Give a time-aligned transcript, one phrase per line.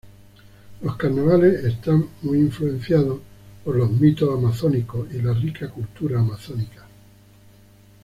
[0.81, 1.91] Los carnavales está
[2.23, 3.13] muy influenciada
[3.63, 6.87] por los mitos amazónicos y la rica cultura amazónica.